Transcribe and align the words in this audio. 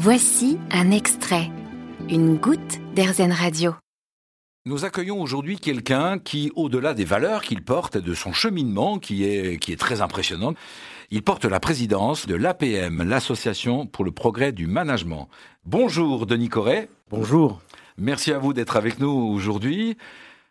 Voici 0.00 0.58
un 0.70 0.92
extrait, 0.92 1.50
une 2.08 2.36
goutte 2.36 2.78
d'Airzen 2.94 3.32
Radio. 3.32 3.74
Nous 4.64 4.84
accueillons 4.84 5.20
aujourd'hui 5.20 5.58
quelqu'un 5.58 6.20
qui, 6.20 6.52
au-delà 6.54 6.94
des 6.94 7.04
valeurs 7.04 7.42
qu'il 7.42 7.64
porte 7.64 7.96
et 7.96 8.00
de 8.00 8.14
son 8.14 8.32
cheminement, 8.32 9.00
qui 9.00 9.24
est, 9.24 9.58
qui 9.58 9.72
est 9.72 9.76
très 9.76 10.00
impressionnant, 10.00 10.54
il 11.10 11.24
porte 11.24 11.46
la 11.46 11.58
présidence 11.58 12.28
de 12.28 12.36
l'APM, 12.36 13.02
l'Association 13.02 13.86
pour 13.86 14.04
le 14.04 14.12
progrès 14.12 14.52
du 14.52 14.68
management. 14.68 15.28
Bonjour 15.64 16.26
Denis 16.26 16.48
Corret. 16.48 16.88
Bonjour. 17.10 17.60
Merci 17.96 18.32
à 18.32 18.38
vous 18.38 18.52
d'être 18.52 18.76
avec 18.76 19.00
nous 19.00 19.10
aujourd'hui. 19.10 19.96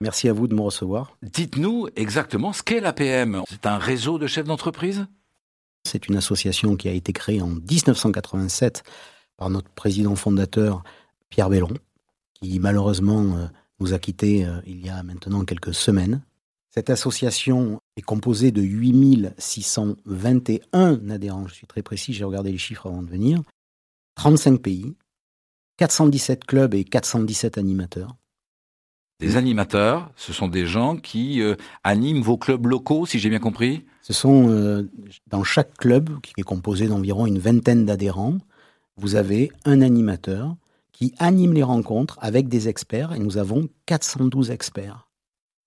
Merci 0.02 0.28
à 0.28 0.34
vous 0.34 0.50
de 0.50 0.56
me 0.56 0.62
recevoir. 0.62 1.16
Dites-nous 1.24 1.88
exactement 1.96 2.52
ce 2.52 2.64
qu'est 2.64 2.82
l'APM. 2.82 3.44
C'est 3.50 3.66
un 3.66 3.78
réseau 3.78 4.20
de 4.20 4.28
chefs 4.28 4.44
d'entreprise? 4.44 5.08
C'est 5.86 6.10
une 6.10 6.18
association 6.18 6.76
qui 6.76 6.90
a 6.90 6.92
été 6.92 7.14
créée 7.14 7.42
en 7.42 7.48
1987 7.48 8.84
par 9.38 9.50
notre 9.50 9.70
président 9.70 10.16
fondateur 10.16 10.84
Pierre 11.30 11.50
Bellon, 11.50 11.74
qui 12.34 12.60
malheureusement 12.60 13.38
euh, 13.38 13.48
nous 13.80 13.94
a 13.94 14.00
quittés 14.00 14.46
euh, 14.46 14.60
il 14.66 14.86
y 14.86 14.90
a 14.90 15.02
maintenant 15.04 15.46
quelques 15.46 15.74
semaines. 15.74 16.22
Cette 16.72 16.90
association 16.90 17.80
est 17.96 18.02
composée 18.02 18.52
de 18.52 18.62
8621 18.62 21.10
adhérents, 21.10 21.48
je 21.48 21.54
suis 21.54 21.68
très 21.68 21.82
précis, 21.82 22.14
j'ai 22.14 22.24
regardé 22.24 22.52
les 22.52 22.58
chiffres 22.58 22.88
avant 22.88 23.02
de 23.02 23.10
venir, 23.10 23.42
35 24.16 24.62
pays, 24.62 24.96
417 25.78 26.46
clubs 26.46 26.74
et 26.74 26.84
417 26.84 27.58
animateurs. 27.58 28.16
Des 29.20 29.36
animateurs, 29.36 30.12
ce 30.16 30.32
sont 30.32 30.48
des 30.48 30.68
gens 30.68 30.96
qui 30.96 31.42
euh, 31.42 31.56
animent 31.84 32.22
vos 32.22 32.38
clubs 32.38 32.68
locaux, 32.68 33.08
si 33.08 33.18
j'ai 33.18 33.30
bien 33.30 33.40
compris? 33.40 33.84
Ce 34.04 34.14
sont 34.14 34.50
euh, 34.50 34.88
dans 35.26 35.44
chaque 35.44 35.76
club, 35.76 36.22
qui 36.22 36.34
est 36.38 36.44
composé 36.44 36.88
d'environ 36.88 37.26
une 37.26 37.40
vingtaine 37.40 37.86
d'adhérents, 37.86 38.38
vous 38.98 39.16
avez 39.16 39.52
un 39.66 39.82
animateur 39.82 40.56
qui 40.92 41.14
anime 41.20 41.54
les 41.54 41.64
rencontres 41.64 42.18
avec 42.22 42.48
des 42.48 42.68
experts, 42.68 43.14
et 43.14 43.20
nous 43.20 43.38
avons 43.38 43.70
412 43.86 44.50
experts, 44.50 45.08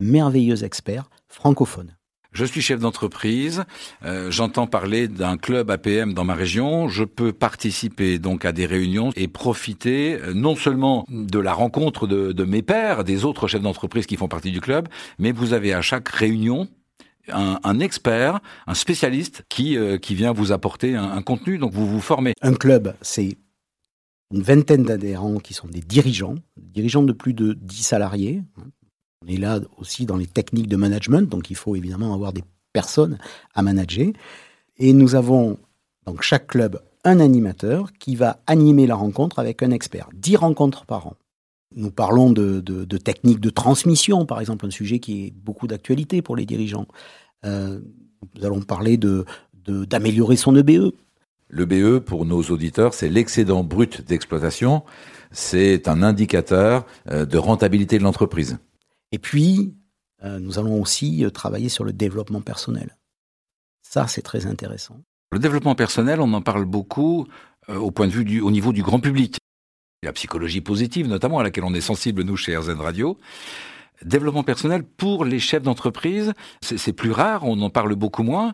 merveilleux 0.00 0.64
experts 0.64 1.09
francophones. 1.28 1.97
Je 2.33 2.45
suis 2.45 2.61
chef 2.62 2.78
d'entreprise, 2.78 3.64
euh, 4.05 4.31
j'entends 4.31 4.69
parler 4.69 5.08
d'un 5.08 5.36
club 5.36 5.69
APM 5.69 6.14
dans 6.14 6.23
ma 6.23 6.34
région, 6.34 6.89
je 6.89 7.03
peux 7.03 7.33
participer 7.33 8.20
donc 8.20 8.45
à 8.45 8.53
des 8.53 8.67
réunions 8.67 9.11
et 9.17 9.27
profiter 9.27 10.14
euh, 10.14 10.33
non 10.33 10.55
seulement 10.55 11.05
de 11.08 11.41
la 11.41 11.53
rencontre 11.53 12.06
de, 12.06 12.31
de 12.31 12.45
mes 12.45 12.62
pairs, 12.62 13.03
des 13.03 13.25
autres 13.25 13.48
chefs 13.48 13.62
d'entreprise 13.62 14.06
qui 14.06 14.17
font 14.17 14.28
partie 14.28 14.53
du 14.53 14.61
club, 14.61 14.89
mais 15.19 15.33
vous 15.33 15.55
avez 15.55 15.75
à 15.75 15.83
chaque 15.83 16.08
réunion 16.08 16.69
un, 17.29 17.81
expert, 17.81 18.41
un 18.67 18.75
spécialiste 18.75 19.45
qui, 19.49 19.77
euh, 19.77 19.99
qui 19.99 20.15
vient 20.15 20.33
vous 20.33 20.53
apporter 20.53 20.97
un, 20.97 21.11
un 21.11 21.23
contenu, 21.23 21.59
donc 21.59 21.73
vous 21.73 21.87
vous 21.87 22.01
formez. 22.01 22.35
Un 22.43 22.55
club, 22.55 22.95
c'est 23.03 23.37
une 24.33 24.43
vingtaine 24.43 24.85
d'adhérents 24.85 25.39
qui 25.39 25.55
sont 25.55 25.69
des 25.69 25.81
dirigeants, 25.81 26.37
dirigeants 26.57 27.03
de 27.03 27.13
plus 27.13 27.35
de 27.35 27.53
10 27.55 27.83
salariés. 27.83 28.43
On 29.25 29.29
est 29.29 29.37
là 29.37 29.61
aussi 29.77 30.07
dans 30.07 30.17
les 30.17 30.27
techniques 30.27 30.69
de 30.69 30.77
management, 30.77 31.29
donc 31.29 31.51
il 31.51 31.57
faut 31.57 31.77
évidemment 31.77 32.15
avoir 32.15 32.33
des 32.33 32.45
personnes 32.73 33.19
à 33.55 33.63
manager. 33.63 34.13
Et 34.79 34.93
nous 34.93 35.15
avons 35.15 35.59
dans 36.07 36.19
chaque 36.21 36.47
club 36.47 36.81
un 37.05 37.21
animateur 37.21 37.93
qui 37.98 38.17
va 38.17 38.41
animer 38.47 38.87
la 38.87 38.95
rencontre 38.95 39.39
avec 39.39 39.63
un 39.63 39.71
expert. 39.71 40.09
10 40.15 40.37
rencontres 40.37 40.87
par 40.87 41.07
an. 41.07 41.17
Nous 41.75 41.91
parlons 41.91 42.33
de, 42.33 42.61
de, 42.61 42.85
de 42.85 42.97
techniques 42.97 43.41
de 43.41 43.51
transmission, 43.51 44.27
par 44.27 44.41
exemple, 44.41 44.67
un 44.67 44.71
sujet 44.71 44.99
qui 44.99 45.27
est 45.27 45.31
beaucoup 45.31 45.67
d'actualité 45.67 46.23
pour 46.23 46.37
les 46.37 46.47
dirigeants. 46.47 46.87
Euh, 47.45 47.81
nous 48.35 48.45
allons 48.45 48.61
parler 48.61 48.97
de 48.97 49.25
d'améliorer 49.67 50.37
son 50.37 50.57
EBE. 50.57 50.91
Le 51.48 51.65
BE, 51.65 52.01
pour 52.01 52.25
nos 52.25 52.43
auditeurs, 52.43 52.93
c'est 52.93 53.09
l'excédent 53.09 53.63
brut 53.63 54.05
d'exploitation. 54.05 54.83
C'est 55.31 55.87
un 55.87 56.03
indicateur 56.03 56.87
euh, 57.09 57.25
de 57.25 57.39
rentabilité 57.39 57.98
de 57.98 58.03
l'entreprise. 58.03 58.59
Et 59.13 59.19
puis, 59.19 59.77
euh, 60.25 60.41
nous 60.41 60.59
allons 60.59 60.81
aussi 60.81 61.25
travailler 61.33 61.69
sur 61.69 61.85
le 61.85 61.92
développement 61.92 62.41
personnel. 62.41 62.97
Ça, 63.83 64.07
c'est 64.07 64.23
très 64.23 64.47
intéressant. 64.47 64.97
Le 65.33 65.39
développement 65.39 65.75
personnel, 65.75 66.20
on 66.20 66.33
en 66.33 66.42
parle 66.42 66.64
beaucoup 66.64 67.27
euh, 67.69 67.77
au 67.77 67.91
point 67.91 68.07
de 68.07 68.13
vue 68.13 68.25
du, 68.25 68.41
au 68.41 68.51
niveau 68.51 68.73
du 68.73 68.83
grand 68.83 69.01
public. 69.01 69.39
La 70.02 70.12
psychologie 70.14 70.62
positive, 70.62 71.08
notamment, 71.08 71.40
à 71.40 71.42
laquelle 71.42 71.64
on 71.64 71.74
est 71.74 71.83
sensible, 71.83 72.22
nous, 72.22 72.36
chez 72.36 72.56
RZN 72.56 72.80
Radio. 72.80 73.18
Développement 74.02 74.44
personnel 74.44 74.83
pour 74.83 75.27
les 75.27 75.38
chefs 75.38 75.62
d'entreprise, 75.62 76.33
c'est 76.62 76.94
plus 76.94 77.11
rare, 77.11 77.44
on 77.44 77.61
en 77.61 77.68
parle 77.68 77.94
beaucoup 77.96 78.22
moins. 78.22 78.52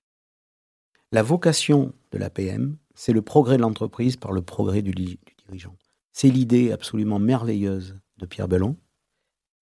La 1.13 1.23
vocation 1.23 1.93
de 2.11 2.19
l'APM, 2.19 2.77
c'est 2.97 3.13
le 3.13 3.23
progrès 3.23 3.59
de 3.59 3.63
l'entreprise 3.63 4.17
par 4.17 4.33
le 4.33 4.43
progrès 4.43 4.83
du 4.83 4.93
dirigeant. 4.93 5.77
C'est 6.13 6.31
l'idée 6.31 6.73
absolument 6.73 7.21
merveilleuse 7.21 7.97
de 8.17 8.27
Pierre 8.27 8.49
Bellon. 8.49 8.77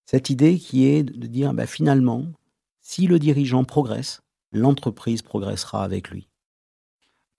Cette 0.07 0.31
idée 0.31 0.57
qui 0.57 0.87
est 0.87 1.03
de 1.03 1.27
dire, 1.27 1.53
bah, 1.53 1.67
finalement, 1.67 2.25
si 2.81 3.05
le 3.05 3.19
dirigeant 3.19 3.63
progresse, 3.63 4.21
l'entreprise 4.51 5.21
progressera 5.21 5.83
avec 5.83 6.09
lui. 6.09 6.29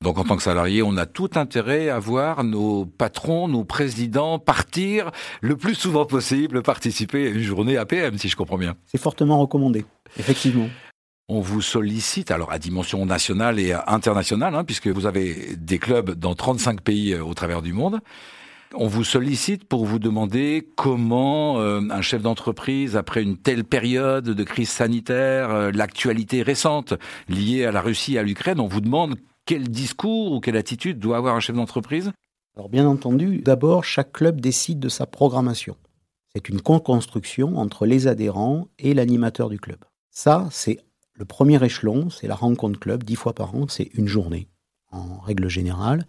Donc 0.02 0.18
en 0.18 0.24
tant 0.24 0.36
que 0.36 0.42
salarié, 0.42 0.82
on 0.82 0.96
a 0.96 1.06
tout 1.06 1.30
intérêt 1.36 1.88
à 1.88 1.98
voir 1.98 2.44
nos 2.44 2.84
patrons, 2.84 3.48
nos 3.48 3.64
présidents 3.64 4.38
partir 4.38 5.10
le 5.40 5.56
plus 5.56 5.74
souvent 5.74 6.04
possible, 6.04 6.62
participer 6.62 7.26
à 7.26 7.30
une 7.30 7.40
journée 7.40 7.76
APM, 7.76 8.18
si 8.18 8.28
je 8.28 8.36
comprends 8.36 8.58
bien. 8.58 8.76
C'est 8.86 9.00
fortement 9.00 9.40
recommandé, 9.40 9.84
effectivement. 10.18 10.68
On 11.28 11.40
vous 11.40 11.60
sollicite, 11.60 12.30
alors 12.30 12.52
à 12.52 12.58
dimension 12.60 13.04
nationale 13.04 13.58
et 13.58 13.72
internationale, 13.72 14.54
hein, 14.54 14.62
puisque 14.62 14.86
vous 14.86 15.06
avez 15.06 15.56
des 15.56 15.78
clubs 15.78 16.12
dans 16.12 16.36
35 16.36 16.82
pays 16.82 17.14
euh, 17.14 17.24
au 17.24 17.34
travers 17.34 17.62
du 17.62 17.72
monde. 17.72 17.98
On 18.74 18.86
vous 18.86 19.02
sollicite 19.02 19.64
pour 19.64 19.86
vous 19.86 19.98
demander 19.98 20.68
comment 20.76 21.58
euh, 21.58 21.80
un 21.90 22.02
chef 22.02 22.22
d'entreprise, 22.22 22.96
après 22.96 23.22
une 23.22 23.38
telle 23.38 23.64
période 23.64 24.24
de 24.24 24.44
crise 24.44 24.68
sanitaire, 24.68 25.50
euh, 25.50 25.70
l'actualité 25.72 26.42
récente 26.42 26.94
liée 27.28 27.64
à 27.64 27.72
la 27.72 27.80
Russie 27.80 28.14
et 28.14 28.18
à 28.18 28.22
l'Ukraine, 28.22 28.60
on 28.60 28.68
vous 28.68 28.80
demande 28.80 29.16
quel 29.46 29.68
discours 29.68 30.32
ou 30.32 30.40
quelle 30.40 30.56
attitude 30.56 30.98
doit 30.98 31.16
avoir 31.16 31.36
un 31.36 31.40
chef 31.40 31.56
d'entreprise? 31.56 32.12
Alors 32.56 32.68
bien 32.68 32.86
entendu, 32.86 33.38
d'abord, 33.38 33.84
chaque 33.84 34.12
club 34.12 34.40
décide 34.40 34.80
de 34.80 34.88
sa 34.88 35.06
programmation. 35.06 35.76
C'est 36.34 36.48
une 36.48 36.60
co-construction 36.60 37.56
entre 37.56 37.86
les 37.86 38.08
adhérents 38.08 38.68
et 38.78 38.92
l'animateur 38.92 39.48
du 39.48 39.58
club. 39.58 39.78
Ça, 40.10 40.48
c'est 40.50 40.78
le 41.14 41.24
premier 41.24 41.62
échelon, 41.64 42.10
c'est 42.10 42.26
la 42.26 42.34
rencontre 42.34 42.78
club, 42.78 43.04
dix 43.04 43.16
fois 43.16 43.34
par 43.34 43.54
an, 43.54 43.68
c'est 43.68 43.90
une 43.94 44.08
journée, 44.08 44.48
en 44.90 45.18
règle 45.20 45.48
générale, 45.48 46.06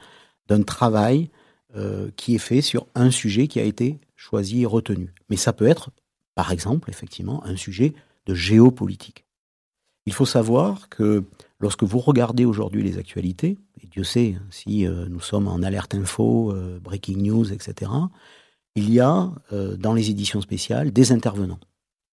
d'un 0.48 0.64
travail 0.64 1.30
euh, 1.76 2.10
qui 2.18 2.36
est 2.36 2.40
fait 2.40 2.62
sur 2.62 2.88
un 2.96 3.12
sujet 3.12 3.48
qui 3.48 3.60
a 3.60 3.64
été 3.64 4.00
choisi 4.16 4.64
et 4.64 4.66
retenu. 4.66 5.14
Mais 5.30 5.38
ça 5.38 5.54
peut 5.54 5.68
être, 5.68 5.92
par 6.34 6.52
exemple, 6.52 6.90
effectivement, 6.90 7.46
un 7.46 7.56
sujet 7.56 7.94
de 8.26 8.34
géopolitique. 8.34 9.27
Il 10.08 10.14
faut 10.14 10.26
savoir 10.26 10.88
que 10.88 11.26
lorsque 11.60 11.84
vous 11.84 12.00
regardez 12.00 12.46
aujourd'hui 12.46 12.82
les 12.82 12.98
actualités, 12.98 13.58
et 13.84 13.88
Dieu 13.88 14.06
sait 14.06 14.38
hein, 14.40 14.46
si 14.50 14.88
euh, 14.88 15.06
nous 15.10 15.20
sommes 15.20 15.50
en 15.50 15.62
alerte 15.62 15.94
info, 15.96 16.54
euh, 16.54 16.80
breaking 16.80 17.18
news, 17.18 17.52
etc., 17.52 17.92
il 18.76 18.90
y 18.90 19.02
a 19.02 19.30
euh, 19.52 19.76
dans 19.76 19.94
les 19.94 20.10
éditions 20.10 20.40
spéciales 20.40 20.92
des 20.92 21.12
intervenants. 21.12 21.60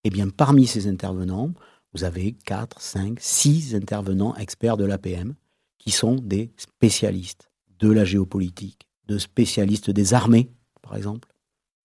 Et 0.05 0.11
bien 0.11 0.31
parmi 0.31 0.67
ces 0.67 0.89
intervenants, 0.89 1.53
vous 1.93 2.03
avez 2.03 2.33
4, 2.33 2.81
5, 2.81 3.19
6 3.21 3.75
intervenants 3.75 4.35
experts 4.37 4.79
de 4.79 4.87
l'APM 4.87 5.35
qui 5.79 5.91
sont 5.91 6.15
des 6.15 6.51
spécialistes 6.57 7.51
de 7.79 7.91
la 7.91 8.07
géopolitique, 8.07 8.89
de 9.07 9.19
spécialistes 9.19 9.91
des 9.91 10.15
armées, 10.15 10.51
par 10.81 10.97
exemple. 10.97 11.29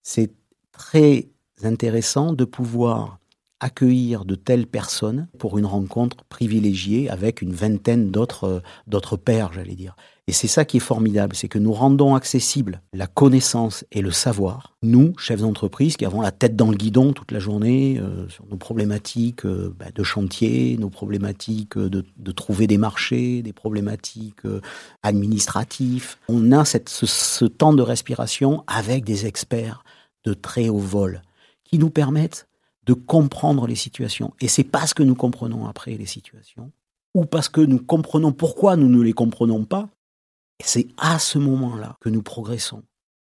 C'est 0.04 0.32
très 0.72 1.28
intéressant 1.64 2.32
de 2.32 2.46
pouvoir 2.46 3.20
accueillir 3.60 4.26
de 4.26 4.36
telles 4.36 4.68
personnes 4.68 5.28
pour 5.40 5.58
une 5.58 5.66
rencontre 5.66 6.24
privilégiée 6.30 7.10
avec 7.10 7.42
une 7.42 7.54
vingtaine 7.54 8.12
d'autres 8.12 8.44
euh, 8.46 8.60
d'autres 8.88 9.18
pairs, 9.18 9.54
j'allais 9.54 9.76
dire. 9.76 9.96
Et 10.30 10.34
c'est 10.34 10.50
ça 10.50 10.66
qui 10.66 10.78
est 10.78 10.82
formidable, 10.82 11.38
c'est 11.38 11.48
que 11.48 11.58
nous 11.58 11.72
rendons 11.72 12.14
accessible 12.14 12.82
la 12.92 13.08
connaissance 13.08 13.86
et 13.94 14.02
le 14.02 14.12
savoir, 14.12 14.76
nous, 14.84 15.14
chefs 15.18 15.40
d'entreprise, 15.40 15.96
qui 15.96 16.04
avons 16.04 16.20
la 16.20 16.34
tête 16.34 16.58
dans 16.58 16.70
le 16.70 16.76
guidon 16.76 17.14
toute 17.14 17.32
la 17.32 17.40
journée 17.40 17.98
euh, 17.98 18.28
sur 18.28 18.46
nos 18.48 18.58
problématiques 18.58 19.46
euh, 19.46 19.74
bah, 19.80 19.86
de 19.96 20.04
chantier, 20.04 20.76
nos 20.78 20.90
problématiques 20.90 21.78
de, 21.78 22.04
de, 22.18 22.32
trouver 22.34 22.68
des 22.68 22.78
marchés, 22.78 23.42
des 23.42 23.54
problématiques 23.54 24.44
euh, 24.44 24.60
administratives. 25.02 26.18
On 26.28 26.52
a 26.52 26.66
cette, 26.66 26.90
ce, 26.90 27.06
ce 27.06 27.46
temps 27.46 27.74
de 27.74 27.82
respiration 27.82 28.66
avec 28.68 29.06
des 29.06 29.28
experts 29.28 29.86
de 30.26 30.34
très 30.34 30.68
haut 30.68 30.78
vol 30.78 31.22
qui 31.64 31.80
nous 31.80 31.90
permettent 31.90 32.47
de 32.88 32.94
comprendre 32.94 33.68
les 33.68 33.76
situations. 33.76 34.34
Et 34.40 34.48
c'est 34.48 34.64
parce 34.64 34.94
que 34.94 35.04
nous 35.04 35.16
comprenons 35.16 35.68
après 35.68 35.96
les 35.96 36.06
situations, 36.06 36.72
ou 37.14 37.26
parce 37.26 37.50
que 37.50 37.62
nous 37.62 37.80
comprenons 37.80 38.32
pourquoi 38.32 38.76
nous 38.78 38.90
ne 38.90 39.02
les 39.02 39.14
comprenons 39.14 39.66
pas, 39.66 39.90
c'est 40.64 40.88
à 40.98 41.20
ce 41.20 41.38
moment-là 41.38 41.98
que 42.00 42.10
nous 42.10 42.24
progressons. 42.24 42.84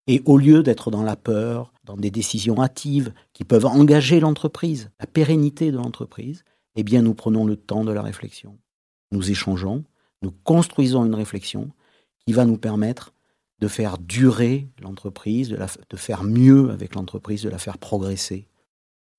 Et 0.06 0.22
au 0.24 0.38
lieu 0.38 0.62
d'être 0.62 0.90
dans 0.90 1.02
la 1.02 1.14
peur, 1.14 1.72
dans 1.84 1.96
des 1.96 2.10
décisions 2.10 2.60
hâtives 2.60 3.12
qui 3.32 3.44
peuvent 3.44 3.66
engager 3.66 4.18
l'entreprise, 4.18 4.90
la 4.98 5.06
pérennité 5.06 5.70
de 5.70 5.76
l'entreprise, 5.76 6.42
eh 6.74 6.82
bien 6.82 7.02
nous 7.02 7.14
prenons 7.14 7.44
le 7.44 7.56
temps 7.56 7.84
de 7.84 7.92
la 7.92 8.02
réflexion. 8.02 8.58
Nous 9.12 9.30
échangeons, 9.30 9.84
nous 10.22 10.32
construisons 10.44 11.04
une 11.04 11.14
réflexion 11.14 11.70
qui 12.24 12.32
va 12.32 12.44
nous 12.44 12.56
permettre 12.56 13.12
de 13.60 13.68
faire 13.68 13.98
durer 13.98 14.68
l'entreprise, 14.80 15.50
de, 15.50 15.58
de 15.90 15.96
faire 15.96 16.24
mieux 16.24 16.70
avec 16.70 16.94
l'entreprise, 16.94 17.42
de 17.42 17.50
la 17.50 17.58
faire 17.58 17.78
progresser. 17.78 18.46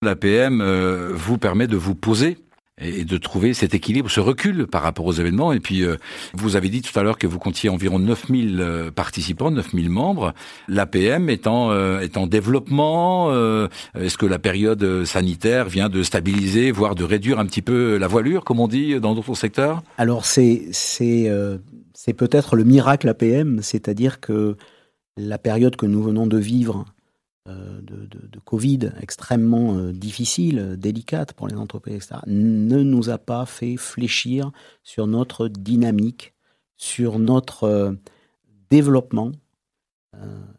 L'APM 0.03 0.61
euh, 0.61 1.11
vous 1.13 1.37
permet 1.37 1.67
de 1.67 1.77
vous 1.77 1.93
poser 1.95 2.37
et 2.81 3.05
de 3.05 3.17
trouver 3.17 3.53
cet 3.53 3.73
équilibre, 3.73 4.09
ce 4.09 4.19
recul 4.19 4.67
par 4.67 4.81
rapport 4.81 5.05
aux 5.05 5.13
événements. 5.13 5.53
Et 5.53 5.59
puis, 5.59 5.83
euh, 5.83 5.97
vous 6.33 6.55
avez 6.55 6.69
dit 6.69 6.81
tout 6.81 6.97
à 6.97 7.03
l'heure 7.03 7.17
que 7.17 7.27
vous 7.27 7.39
comptiez 7.39 7.69
environ 7.69 7.99
9000 7.99 8.59
euh, 8.59 8.91
participants, 8.91 9.51
9000 9.51 9.89
membres. 9.89 10.33
L'APM 10.67 11.29
est 11.29 11.47
en, 11.47 11.71
euh, 11.71 11.99
est 11.99 12.17
en 12.17 12.27
développement. 12.27 13.31
Est-ce 13.95 14.17
que 14.17 14.25
la 14.25 14.39
période 14.39 15.05
sanitaire 15.05 15.69
vient 15.69 15.89
de 15.89 16.03
stabiliser, 16.03 16.71
voire 16.71 16.95
de 16.95 17.03
réduire 17.03 17.39
un 17.39 17.45
petit 17.45 17.61
peu 17.61 17.97
la 17.97 18.07
voilure, 18.07 18.43
comme 18.43 18.59
on 18.59 18.67
dit 18.67 18.99
dans 18.99 19.13
d'autres 19.13 19.35
secteurs? 19.35 19.83
Alors, 19.97 20.25
c'est 20.25 20.71
peut-être 22.17 22.55
le 22.55 22.63
miracle 22.63 23.07
APM, 23.07 23.61
c'est-à-dire 23.61 24.19
que 24.19 24.57
la 25.17 25.37
période 25.37 25.75
que 25.75 25.85
nous 25.85 26.01
venons 26.01 26.27
de 26.27 26.37
vivre 26.37 26.85
euh, 27.49 27.81
de, 27.81 28.39
Covid 28.45 28.91
extrêmement 28.99 29.75
euh, 29.75 29.91
difficile, 29.91 30.75
délicate 30.77 31.33
pour 31.33 31.47
les 31.47 31.55
entreprises, 31.55 31.95
etc., 31.95 32.19
ne 32.27 32.83
nous 32.83 33.09
a 33.09 33.17
pas 33.17 33.47
fait 33.47 33.77
fléchir 33.77 34.51
sur 34.83 35.07
notre 35.07 35.47
dynamique, 35.47 36.35
sur 36.77 37.17
notre 37.17 37.63
euh, 37.63 37.93
développement. 38.69 39.31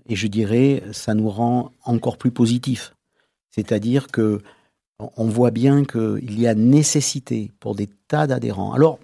et 0.09 0.17
je 0.17 0.27
dirais, 0.27 0.83
ça 0.93 1.15
nous 1.15 1.29
rend 1.29 1.71
encore 1.85 2.19
plus 2.19 2.33
positifs. 2.33 2.97
C'est-à-dire 3.51 4.09
que 4.09 4.41
on 4.99 5.29
voit 5.29 5.51
bien 5.53 5.85
qu'il 5.85 6.41
y 6.41 6.47
a 6.49 6.55
nécessité 6.55 7.53
pour 7.61 7.75
des 7.77 7.89
tas 8.09 8.27
d'adhérents. 8.27 8.73
Alors, 8.73 8.99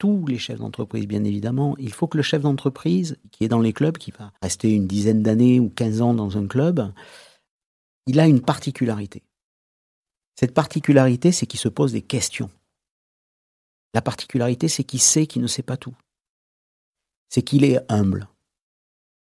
tous 0.00 0.24
les 0.26 0.38
chefs 0.38 0.58
d'entreprise, 0.58 1.06
bien 1.06 1.22
évidemment. 1.24 1.76
Il 1.78 1.92
faut 1.92 2.08
que 2.08 2.16
le 2.16 2.22
chef 2.22 2.40
d'entreprise, 2.40 3.18
qui 3.30 3.44
est 3.44 3.48
dans 3.48 3.60
les 3.60 3.74
clubs, 3.74 3.98
qui 3.98 4.10
va 4.10 4.32
rester 4.42 4.74
une 4.74 4.86
dizaine 4.86 5.22
d'années 5.22 5.60
ou 5.60 5.68
15 5.68 6.00
ans 6.00 6.14
dans 6.14 6.38
un 6.38 6.46
club, 6.46 6.90
il 8.06 8.18
a 8.18 8.26
une 8.26 8.40
particularité. 8.40 9.22
Cette 10.36 10.54
particularité, 10.54 11.32
c'est 11.32 11.44
qu'il 11.44 11.60
se 11.60 11.68
pose 11.68 11.92
des 11.92 12.00
questions. 12.00 12.48
La 13.92 14.00
particularité, 14.00 14.68
c'est 14.68 14.84
qu'il 14.84 15.00
sait 15.00 15.26
qu'il 15.26 15.42
ne 15.42 15.46
sait 15.46 15.62
pas 15.62 15.76
tout. 15.76 15.94
C'est 17.28 17.42
qu'il 17.42 17.62
est 17.62 17.78
humble. 17.92 18.26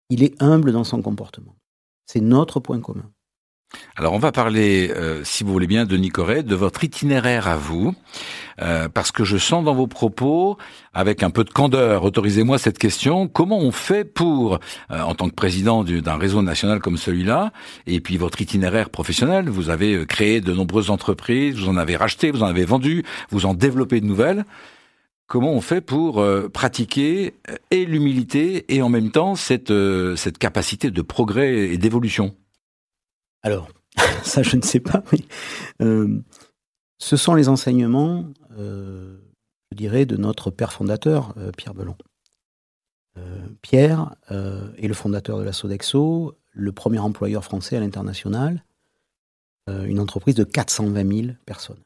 Il 0.09 0.23
est 0.23 0.39
humble 0.43 0.73
dans 0.73 0.83
son 0.83 1.01
comportement. 1.01 1.55
C'est 2.05 2.19
notre 2.19 2.59
point 2.59 2.81
commun. 2.81 3.09
Alors 3.97 4.13
on 4.13 4.19
va 4.19 4.31
parler, 4.31 4.91
euh, 4.95 5.23
si 5.23 5.43
vous 5.43 5.53
voulez 5.53 5.67
bien, 5.67 5.85
de 5.85 5.95
Nicoré, 5.95 6.43
de 6.43 6.55
votre 6.55 6.83
itinéraire 6.83 7.47
à 7.47 7.55
vous, 7.55 7.95
euh, 8.61 8.89
parce 8.89 9.11
que 9.11 9.23
je 9.23 9.37
sens 9.37 9.63
dans 9.63 9.73
vos 9.73 9.87
propos, 9.87 10.57
avec 10.93 11.23
un 11.23 11.29
peu 11.29 11.43
de 11.43 11.49
candeur, 11.49 12.03
autorisez-moi 12.03 12.57
cette 12.57 12.77
question, 12.77 13.27
comment 13.27 13.57
on 13.57 13.71
fait 13.71 14.03
pour, 14.03 14.59
euh, 14.91 15.01
en 15.01 15.15
tant 15.15 15.29
que 15.29 15.35
président 15.35 15.83
d'un 15.83 16.17
réseau 16.17 16.41
national 16.41 16.79
comme 16.79 16.97
celui-là, 16.97 17.53
et 17.87 18.01
puis 18.01 18.17
votre 18.17 18.41
itinéraire 18.41 18.89
professionnel, 18.89 19.49
vous 19.49 19.69
avez 19.69 20.05
créé 20.05 20.41
de 20.41 20.53
nombreuses 20.53 20.89
entreprises, 20.89 21.55
vous 21.55 21.69
en 21.69 21.77
avez 21.77 21.95
racheté, 21.95 22.31
vous 22.31 22.43
en 22.43 22.47
avez 22.47 22.65
vendu, 22.65 23.03
vous 23.31 23.45
en 23.45 23.53
développez 23.53 24.01
de 24.01 24.05
nouvelles, 24.05 24.45
comment 25.27 25.53
on 25.53 25.61
fait 25.61 25.81
pour 25.81 26.23
pratiquer 26.53 27.33
et 27.71 27.85
l'humilité 27.85 28.65
et 28.75 28.81
en 28.81 28.89
même 28.89 29.09
temps 29.11 29.35
cette, 29.35 29.73
cette 30.15 30.37
capacité 30.37 30.91
de 30.91 31.01
progrès 31.01 31.69
et 31.69 31.77
d'évolution? 31.77 32.35
Alors, 33.45 33.69
ça 34.23 34.41
je 34.41 34.57
ne 34.57 34.63
sais 34.63 34.79
pas, 34.79 35.03
mais 35.11 35.19
euh, 35.81 36.19
ce 36.97 37.15
sont 37.15 37.35
les 37.35 37.47
enseignements, 37.47 38.25
euh, 38.57 39.19
je 39.71 39.77
dirais, 39.77 40.07
de 40.07 40.17
notre 40.17 40.49
père 40.49 40.73
fondateur, 40.73 41.35
euh, 41.37 41.51
Pierre 41.55 41.75
Belon. 41.75 41.95
Pierre 43.61 44.13
est 44.29 44.87
le 44.87 44.93
fondateur 44.93 45.39
de 45.39 45.43
la 45.43 45.53
Sodexo, 45.53 46.37
le 46.51 46.71
premier 46.73 46.99
employeur 46.99 47.45
français 47.45 47.77
à 47.77 47.79
l'international, 47.79 48.65
une 49.67 50.01
entreprise 50.01 50.35
de 50.35 50.43
420 50.43 51.23
000 51.23 51.35
personnes. 51.45 51.79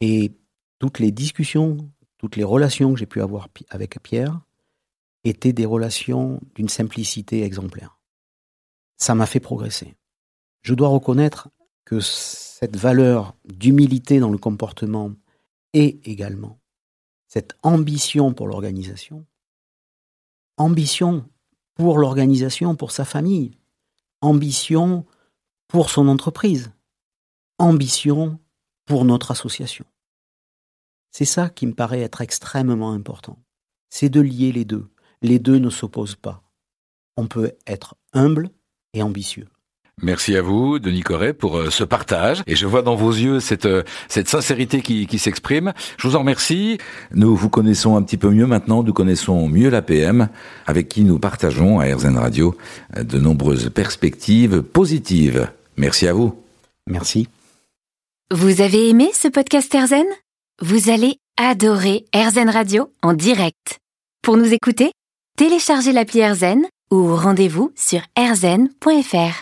Et 0.00 0.32
toutes 0.78 0.98
les 0.98 1.12
discussions, 1.12 1.76
toutes 2.16 2.36
les 2.36 2.44
relations 2.44 2.94
que 2.94 2.98
j'ai 2.98 3.06
pu 3.06 3.20
avoir 3.20 3.48
avec 3.68 4.02
Pierre 4.02 4.40
étaient 5.24 5.52
des 5.52 5.66
relations 5.66 6.40
d'une 6.54 6.70
simplicité 6.70 7.42
exemplaire. 7.42 7.98
Ça 8.96 9.14
m'a 9.14 9.26
fait 9.26 9.40
progresser 9.40 9.94
je 10.62 10.74
dois 10.74 10.88
reconnaître 10.88 11.48
que 11.84 12.00
cette 12.00 12.76
valeur 12.76 13.34
d'humilité 13.44 14.20
dans 14.20 14.30
le 14.30 14.38
comportement 14.38 15.12
et 15.72 16.00
également 16.04 16.58
cette 17.26 17.56
ambition 17.62 18.34
pour 18.34 18.46
l'organisation, 18.46 19.24
ambition 20.58 21.26
pour 21.74 21.96
l'organisation, 21.96 22.76
pour 22.76 22.92
sa 22.92 23.06
famille, 23.06 23.56
ambition 24.20 25.06
pour 25.66 25.88
son 25.88 26.08
entreprise, 26.08 26.72
ambition 27.58 28.38
pour 28.84 29.06
notre 29.06 29.30
association. 29.30 29.86
C'est 31.10 31.24
ça 31.24 31.48
qui 31.48 31.66
me 31.66 31.74
paraît 31.74 32.00
être 32.00 32.20
extrêmement 32.20 32.92
important. 32.92 33.38
C'est 33.88 34.10
de 34.10 34.20
lier 34.20 34.52
les 34.52 34.66
deux. 34.66 34.90
Les 35.22 35.38
deux 35.38 35.58
ne 35.58 35.70
s'opposent 35.70 36.16
pas. 36.16 36.42
On 37.16 37.28
peut 37.28 37.52
être 37.66 37.96
humble 38.12 38.50
et 38.92 39.02
ambitieux. 39.02 39.48
Merci 40.00 40.36
à 40.36 40.42
vous, 40.42 40.78
Denis 40.78 41.02
Corret, 41.02 41.32
pour 41.32 41.58
euh, 41.58 41.70
ce 41.70 41.84
partage. 41.84 42.42
Et 42.46 42.56
je 42.56 42.66
vois 42.66 42.82
dans 42.82 42.96
vos 42.96 43.10
yeux 43.10 43.40
cette, 43.40 43.66
euh, 43.66 43.82
cette 44.08 44.28
sincérité 44.28 44.80
qui, 44.80 45.06
qui 45.06 45.18
s'exprime. 45.18 45.72
Je 45.98 46.08
vous 46.08 46.16
en 46.16 46.20
remercie. 46.20 46.78
Nous 47.12 47.36
vous 47.36 47.50
connaissons 47.50 47.96
un 47.96 48.02
petit 48.02 48.16
peu 48.16 48.30
mieux 48.30 48.46
maintenant. 48.46 48.82
Nous 48.82 48.92
connaissons 48.92 49.48
mieux 49.48 49.68
l'APM, 49.68 50.28
avec 50.66 50.88
qui 50.88 51.02
nous 51.02 51.18
partageons 51.18 51.78
à 51.78 51.94
RZN 51.94 52.16
Radio 52.16 52.56
euh, 52.96 53.04
de 53.04 53.18
nombreuses 53.18 53.70
perspectives 53.70 54.62
positives. 54.62 55.50
Merci 55.76 56.08
à 56.08 56.14
vous. 56.14 56.34
Merci. 56.86 57.28
Vous 58.32 58.62
avez 58.62 58.88
aimé 58.88 59.10
ce 59.12 59.28
podcast 59.28 59.72
RZN 59.72 60.06
Vous 60.62 60.90
allez 60.90 61.18
adorer 61.36 62.06
RZN 62.14 62.48
Radio 62.48 62.90
en 63.02 63.12
direct. 63.12 63.78
Pour 64.22 64.36
nous 64.36 64.52
écouter, 64.52 64.92
téléchargez 65.36 65.92
l'appli 65.92 66.26
RZN 66.26 66.62
ou 66.90 67.14
rendez-vous 67.14 67.72
sur 67.76 68.00
rzn.fr. 68.18 69.40